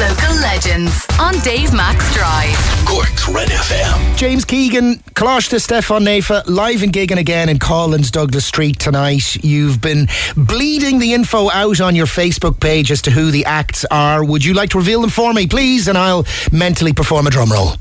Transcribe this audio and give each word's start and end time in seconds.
Local 0.00 0.34
legends 0.36 1.06
on 1.20 1.34
Dave 1.40 1.74
Max 1.74 2.14
Drive. 2.14 2.56
Cork's 2.86 3.28
Red 3.28 3.48
FM. 3.48 4.16
James 4.16 4.46
Keegan, 4.46 4.94
Coláiste 5.14 5.58
Stiofáin 5.58 6.04
Naofa, 6.04 6.42
live 6.46 6.82
and 6.82 6.90
gigging 6.90 7.18
again 7.18 7.50
in 7.50 7.58
Coughlan's 7.58 8.10
Douglas 8.10 8.46
Street 8.46 8.78
tonight. 8.78 9.36
You've 9.44 9.82
been 9.82 10.08
bleeding 10.38 11.00
the 11.00 11.12
info 11.12 11.50
out 11.50 11.82
on 11.82 11.94
your 11.94 12.06
Facebook 12.06 12.60
page 12.60 12.90
as 12.90 13.02
to 13.02 13.10
who 13.10 13.30
the 13.30 13.44
acts 13.44 13.84
are. 13.90 14.24
Would 14.24 14.42
you 14.42 14.54
like 14.54 14.70
to 14.70 14.78
reveal 14.78 15.02
them 15.02 15.10
for 15.10 15.34
me, 15.34 15.46
please? 15.46 15.86
And 15.86 15.98
I'll 15.98 16.24
mentally 16.50 16.94
perform 16.94 17.26
a 17.26 17.30
drum 17.30 17.52
roll. 17.52 17.72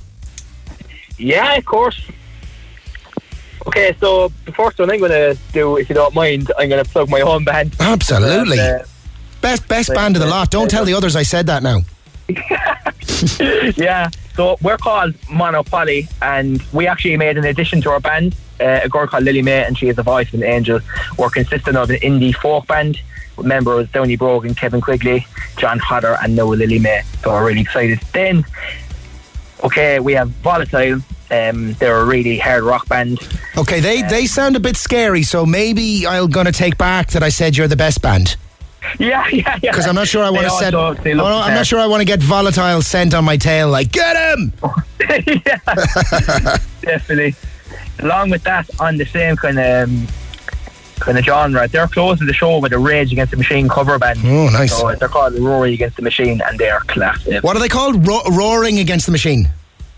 Yeah, 1.17 1.54
of 1.54 1.63
course. 1.63 2.01
Okay, 3.65 3.95
so 4.01 4.29
the 4.43 4.51
first 4.51 4.77
one 4.77 4.91
I'm 4.91 4.99
going 4.99 5.11
to 5.11 5.38
do, 5.54 5.77
if 5.77 5.88
you 5.88 5.95
don't 5.95 6.13
mind, 6.13 6.51
I'm 6.57 6.67
going 6.67 6.83
to 6.83 6.91
plug 6.91 7.09
my 7.09 7.21
own 7.21 7.45
band. 7.45 7.77
Absolutely. 7.79 8.59
And, 8.59 8.81
uh, 8.81 8.86
Best 9.41 9.70
best 9.70 9.93
band 9.93 10.17
of 10.17 10.21
the 10.21 10.27
lot. 10.27 10.51
Don't 10.51 10.70
tell 10.70 10.83
the 10.83 10.93
others 10.93 11.15
I 11.15 11.23
said 11.23 11.47
that 11.47 11.63
now. 11.63 11.79
yeah, 13.77 14.09
so 14.35 14.58
we're 14.62 14.77
called 14.77 15.16
Mono-Poly, 15.30 16.08
and 16.22 16.62
we 16.72 16.88
actually 16.88 17.17
made 17.17 17.38
an 17.38 17.45
addition 17.45 17.81
to 17.81 17.90
our 17.90 17.99
band. 17.99 18.36
Uh, 18.59 18.81
a 18.84 18.90
girl 18.90 19.08
called 19.08 19.23
Lily 19.23 19.41
May, 19.41 19.63
and 19.63 19.77
she 19.77 19.88
is 19.88 19.95
the 19.95 20.03
voice 20.03 20.27
of 20.30 20.36
an 20.36 20.44
angel. 20.44 20.80
We're 21.17 21.30
consisting 21.30 21.76
of 21.76 21.89
an 21.89 21.98
indie 21.98 22.36
folk 22.36 22.67
band. 22.67 23.00
Members 23.41 23.89
Downey 23.91 24.17
Brogan, 24.17 24.53
Kevin 24.53 24.81
Quigley, 24.81 25.26
John 25.58 25.80
Hodder, 25.80 26.17
and 26.22 26.36
Noah 26.36 26.55
Lily 26.55 26.77
May. 26.77 27.03
So 27.23 27.31
we're 27.31 27.48
really 27.48 27.62
excited. 27.62 28.00
Then, 28.13 28.45
okay, 29.64 30.00
we 30.00 30.14
have 30.14 30.30
Volatile. 30.30 31.00
Um, 31.31 31.73
they're 31.73 31.98
a 31.98 32.05
really 32.05 32.38
hard 32.38 32.64
rock 32.64 32.88
band. 32.89 33.20
Okay, 33.58 33.80
they, 33.80 34.02
they 34.02 34.25
sound 34.25 34.55
a 34.55 34.59
bit 34.59 34.75
scary, 34.75 35.23
so 35.23 35.45
maybe 35.45 36.05
I'm 36.08 36.30
going 36.30 36.48
to 36.48 36.52
take 36.52 36.77
back 36.77 37.11
that 37.11 37.23
I 37.23 37.30
said 37.30 37.55
you're 37.55 37.67
the 37.67 37.75
best 37.75 38.02
band. 38.02 38.36
Yeah, 38.99 39.27
yeah, 39.31 39.59
yeah. 39.61 39.71
Because 39.71 39.88
I'm 39.88 39.95
not 39.95 40.07
sure 40.07 40.23
I 40.23 40.29
want 40.29 40.45
to 40.45 40.51
set. 40.51 40.73
also- 40.73 40.99
Oh, 41.09 41.13
no, 41.13 41.25
I'm 41.25 41.53
not 41.53 41.67
sure 41.67 41.79
I 41.79 41.85
want 41.88 42.01
to 42.01 42.05
get 42.05 42.21
volatile 42.21 42.81
scent 42.81 43.13
on 43.13 43.23
my 43.25 43.35
tail. 43.38 43.69
Like, 43.69 43.91
get 43.91 44.15
him! 44.15 44.53
definitely. 46.81 47.36
Along 47.99 48.30
with 48.30 48.44
that, 48.44 48.69
on 48.80 48.97
the 48.97 49.05
same 49.05 49.36
kind 49.36 49.59
of 49.59 49.89
um, 49.89 50.08
kind 50.99 51.17
of 51.17 51.25
genre, 51.25 51.67
they're 51.67 51.88
closing 51.88 52.27
the 52.27 52.33
show 52.33 52.58
with 52.59 52.71
a 52.73 52.80
Rage 52.80 53.11
Against 53.11 53.31
the 53.31 53.38
Machine 53.38 53.67
cover 53.67 53.99
band. 53.99 54.19
Oh, 54.23 54.49
nice. 54.49 54.77
So 54.77 54.93
they're 54.95 55.08
called 55.09 55.38
Rory 55.38 55.73
Against 55.73 55.97
the 55.97 56.02
Machine, 56.03 56.41
and 56.45 56.58
they 56.58 56.69
are 56.69 56.80
class. 56.81 57.27
Uh, 57.27 57.39
What 57.41 57.55
are 57.58 57.59
they 57.59 57.67
called? 57.69 58.08
Ro- 58.08 58.23
roaring 58.31 58.80
against 58.80 59.05
the 59.05 59.11
machine. 59.11 59.49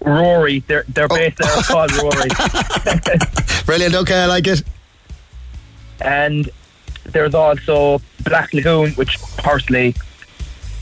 Rory, 0.03 0.63
they're 0.67 0.83
Oh. 0.87 0.91
they're 0.93 1.07
based 1.07 1.37
there 1.37 1.61
called 1.63 1.91
Rory, 1.97 2.29
Brilliant. 3.65 3.93
Okay, 3.95 4.17
I 4.17 4.25
like 4.25 4.47
it. 4.47 4.63
and 6.01 6.49
there's 7.05 7.35
also 7.35 8.01
Black 8.23 8.53
Lagoon, 8.53 8.91
which 8.91 9.17
personally 9.37 9.95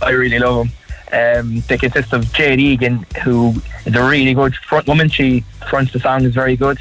I 0.01 0.11
really 0.11 0.39
love 0.39 0.67
them. 0.67 0.73
Um, 1.11 1.63
they 1.67 1.77
consist 1.77 2.13
of 2.13 2.31
Jade 2.33 2.59
Egan, 2.59 3.05
who 3.23 3.55
is 3.85 3.95
a 3.95 4.07
really 4.07 4.33
good 4.33 4.55
front 4.55 4.87
woman. 4.87 5.09
She 5.09 5.43
fronts 5.67 5.91
the 5.91 5.99
song 5.99 6.23
is 6.23 6.35
very 6.35 6.55
good, 6.55 6.77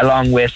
along 0.00 0.30
with 0.30 0.52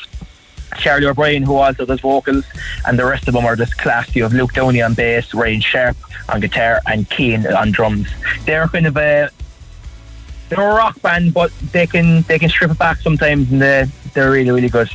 Charlie 0.78 1.06
O'Brien, 1.06 1.42
who 1.42 1.56
also 1.56 1.84
does 1.84 2.00
vocals, 2.00 2.44
and 2.86 2.98
the 2.98 3.04
rest 3.04 3.26
of 3.26 3.34
them 3.34 3.44
are 3.44 3.56
just 3.56 3.76
class. 3.78 4.14
You 4.14 4.22
have 4.24 4.32
Luke 4.32 4.52
Downey 4.52 4.82
on 4.82 4.94
bass, 4.94 5.34
Ryan 5.34 5.60
Sharp 5.60 5.96
on 6.28 6.40
guitar, 6.40 6.80
and 6.86 7.08
Keane 7.10 7.46
on 7.46 7.72
drums. 7.72 8.08
They're 8.44 8.68
kind 8.68 8.86
of 8.86 8.96
a 8.96 9.30
they're 10.48 10.70
a 10.70 10.74
rock 10.74 11.00
band, 11.02 11.34
but 11.34 11.50
they 11.72 11.86
can 11.86 12.22
they 12.22 12.38
can 12.38 12.48
strip 12.48 12.70
it 12.70 12.78
back 12.78 12.98
sometimes, 12.98 13.50
and 13.50 13.60
they 13.60 13.86
they're 14.14 14.30
really 14.30 14.50
really 14.50 14.68
good. 14.68 14.88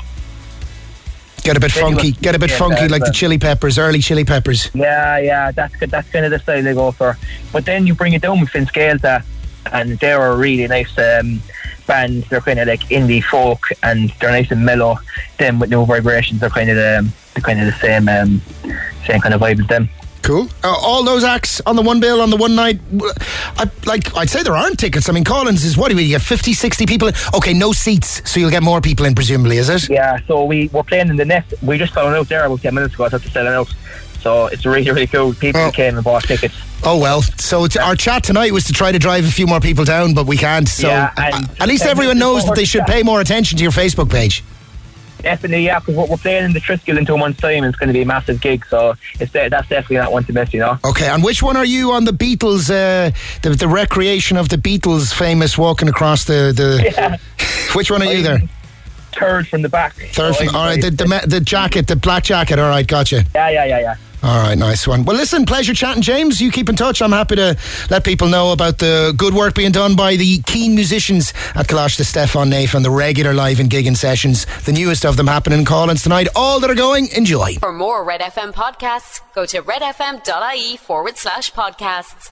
Get 1.43 1.57
a 1.57 1.59
bit 1.59 1.71
funky. 1.71 2.11
Get 2.11 2.35
a 2.35 2.39
bit 2.39 2.51
funky 2.51 2.87
like 2.87 3.03
the 3.03 3.11
chili 3.11 3.37
peppers, 3.37 3.79
early 3.79 3.99
chili 3.99 4.23
peppers. 4.25 4.69
Yeah, 4.73 5.17
yeah, 5.17 5.51
that's 5.51 5.75
good. 5.75 5.89
That's 5.89 6.09
kind 6.09 6.25
of 6.25 6.31
the 6.31 6.39
style 6.39 6.61
they 6.61 6.73
go 6.73 6.91
for. 6.91 7.17
But 7.51 7.65
then 7.65 7.87
you 7.87 7.95
bring 7.95 8.13
it 8.13 8.21
down 8.21 8.39
with 8.39 8.49
Finnscéalta, 8.49 9.23
and 9.71 9.97
they're 9.99 10.31
a 10.31 10.35
really 10.35 10.67
nice 10.67 10.95
um, 10.97 11.41
band. 11.87 12.23
They're 12.25 12.41
kind 12.41 12.59
of 12.59 12.67
like 12.67 12.81
indie 12.89 13.23
folk, 13.23 13.67
and 13.81 14.13
they're 14.19 14.31
nice 14.31 14.51
and 14.51 14.63
mellow. 14.63 14.97
Them 15.39 15.59
with 15.59 15.71
no 15.71 15.83
vibrations, 15.85 16.41
they're 16.41 16.49
kind 16.49 16.69
of 16.69 16.75
the, 16.75 17.11
they're 17.33 17.41
kind 17.41 17.59
of 17.59 17.65
the 17.65 17.79
same 17.79 18.07
um, 18.07 18.41
same 19.05 19.19
kind 19.19 19.33
of 19.33 19.41
vibe 19.41 19.61
as 19.61 19.67
them. 19.67 19.89
Cool. 20.21 20.47
Uh, 20.63 20.75
all 20.81 21.03
those 21.03 21.23
acts 21.23 21.61
on 21.65 21.75
the 21.75 21.81
one 21.81 21.99
bill 21.99 22.21
on 22.21 22.29
the 22.29 22.37
one 22.37 22.55
night. 22.55 22.79
I, 23.57 23.69
like 23.85 24.15
I'd 24.15 24.29
say 24.29 24.43
there 24.43 24.55
aren't 24.55 24.79
tickets. 24.79 25.09
I 25.09 25.13
mean, 25.13 25.23
Coughlan's 25.23 25.63
is 25.65 25.75
what 25.77 25.89
do 25.89 25.95
we 25.95 26.07
get? 26.09 26.21
50, 26.21 26.53
60 26.53 26.85
people. 26.85 27.07
In? 27.07 27.13
Okay, 27.33 27.53
no 27.53 27.71
seats, 27.71 28.21
so 28.29 28.39
you'll 28.39 28.51
get 28.51 28.61
more 28.63 28.81
people 28.81 29.05
in, 29.05 29.15
presumably, 29.15 29.57
is 29.57 29.69
it? 29.69 29.89
Yeah, 29.89 30.19
so 30.27 30.45
we 30.45 30.67
were 30.69 30.83
playing 30.83 31.09
in 31.09 31.15
the 31.15 31.25
net. 31.25 31.51
We 31.63 31.77
just 31.79 31.93
found 31.93 32.15
out 32.15 32.29
there 32.29 32.45
about 32.45 32.61
ten 32.61 32.75
minutes 32.75 32.93
ago. 32.93 33.05
I 33.05 33.09
had 33.09 33.21
to 33.23 33.29
sell 33.29 33.45
it 33.47 33.51
out. 33.53 33.73
So 34.21 34.45
it's 34.47 34.65
really 34.67 34.91
really 34.91 35.07
cool. 35.07 35.33
People 35.33 35.61
Oh. 35.61 35.71
came 35.71 35.95
and 35.95 36.03
bought 36.03 36.23
tickets. 36.23 36.53
Oh 36.83 36.99
well. 36.99 37.23
So 37.23 37.63
it's, 37.65 37.75
our 37.75 37.95
chat 37.95 38.23
tonight 38.23 38.51
was 38.51 38.65
to 38.65 38.73
try 38.73 38.91
to 38.91 38.99
drive 38.99 39.25
a 39.25 39.31
few 39.31 39.47
more 39.47 39.59
people 39.59 39.83
down, 39.85 40.13
but 40.13 40.27
we 40.27 40.37
can't. 40.37 40.67
So 40.69 40.87
Yeah, 40.87 41.11
at 41.17 41.67
least 41.67 41.85
everyone 41.87 42.19
knows 42.19 42.45
that 42.45 42.55
they 42.55 42.65
should 42.65 42.85
pay 42.85 43.01
more 43.01 43.21
attention 43.21 43.57
to 43.57 43.63
your 43.63 43.71
Facebook 43.71 44.11
page. 44.11 44.43
Definitely, 45.21 45.65
yeah, 45.65 45.79
because 45.79 45.95
we're, 45.95 46.05
we're 46.07 46.17
playing 46.17 46.45
in 46.45 46.53
the 46.53 46.59
Triskel 46.59 46.97
in 46.97 47.05
two 47.05 47.17
months' 47.17 47.39
time. 47.39 47.63
It's 47.63 47.77
going 47.77 47.87
to 47.87 47.93
be 47.93 48.01
a 48.01 48.05
massive 48.05 48.41
gig. 48.41 48.65
So 48.65 48.95
it's 49.19 49.31
de- 49.31 49.49
that's 49.49 49.67
definitely 49.69 49.97
not 49.97 50.11
one 50.11 50.23
to 50.25 50.33
miss. 50.33 50.53
You 50.53 50.59
know. 50.61 50.79
Okay, 50.85 51.07
and 51.07 51.23
which 51.23 51.41
one 51.41 51.57
are 51.57 51.65
you 51.65 51.91
on 51.91 52.05
the 52.05 52.11
Beatles? 52.11 52.69
Uh, 52.69 53.11
the, 53.41 53.51
the 53.51 53.67
recreation 53.67 54.37
of 54.37 54.49
the 54.49 54.57
Beatles, 54.57 55.13
famous 55.13 55.57
walking 55.57 55.87
across 55.87 56.25
the 56.25 56.53
the. 56.55 56.91
Yeah. 57.01 57.17
Which 57.75 57.89
one 57.89 58.01
are 58.01 58.13
you 58.13 58.21
there? 58.21 58.41
Third 59.13 59.47
from 59.47 59.61
the 59.61 59.69
back. 59.69 59.93
Third. 59.93 60.35
From, 60.35 60.49
all 60.55 60.65
right, 60.65 60.81
the, 60.81 60.89
the 60.89 61.23
the 61.27 61.39
jacket, 61.39 61.87
the 61.87 61.95
black 61.95 62.23
jacket. 62.23 62.59
All 62.59 62.69
right, 62.69 62.85
gotcha. 62.85 63.23
Yeah, 63.33 63.49
yeah, 63.49 63.65
yeah, 63.65 63.79
yeah. 63.79 63.95
All 64.23 64.37
right, 64.37 64.55
nice 64.57 64.87
one. 64.87 65.03
Well, 65.03 65.15
listen, 65.17 65.45
pleasure 65.45 65.73
chatting, 65.73 66.03
James. 66.03 66.39
You 66.39 66.51
keep 66.51 66.69
in 66.69 66.75
touch. 66.75 67.01
I'm 67.01 67.11
happy 67.11 67.35
to 67.37 67.57
let 67.89 68.03
people 68.03 68.27
know 68.27 68.51
about 68.51 68.77
the 68.77 69.15
good 69.17 69.33
work 69.33 69.55
being 69.55 69.71
done 69.71 69.95
by 69.95 70.15
the 70.15 70.39
keen 70.43 70.75
musicians 70.75 71.33
at 71.55 71.67
Coláiste 71.67 72.03
Stiofáin 72.03 72.51
Naofa, 72.51 72.75
and 72.75 72.85
the 72.85 72.91
regular 72.91 73.33
live 73.33 73.59
and 73.59 73.67
gigging 73.67 73.97
sessions. 73.97 74.45
The 74.65 74.73
newest 74.73 75.05
of 75.05 75.17
them 75.17 75.25
happening 75.25 75.59
in 75.59 75.65
Coughlan's 75.65 76.03
tonight. 76.03 76.27
All 76.35 76.59
that 76.59 76.69
are 76.69 76.75
going, 76.75 77.07
enjoy. 77.15 77.55
For 77.55 77.73
more 77.73 78.03
Red 78.03 78.21
FM 78.21 78.53
podcasts, 78.53 79.21
go 79.33 79.47
to 79.47 79.63
redfm.ie 79.63 80.77
forward 80.77 81.17
slash 81.17 81.51
podcasts. 81.53 82.29